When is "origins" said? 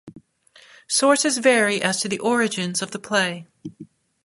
2.17-2.81